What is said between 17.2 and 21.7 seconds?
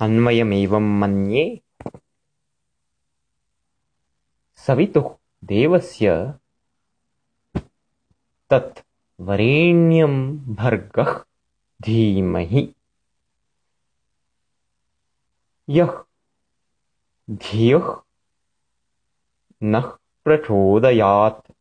धियः नः प्रचोदयात्।